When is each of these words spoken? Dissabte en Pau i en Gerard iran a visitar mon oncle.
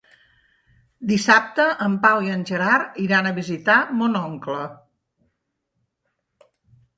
Dissabte 1.09 1.65
en 1.87 1.97
Pau 2.05 2.21
i 2.27 2.31
en 2.35 2.45
Gerard 2.51 2.97
iran 3.03 3.29
a 3.29 3.35
visitar 3.37 3.77
mon 4.01 4.19
oncle. 4.23 4.57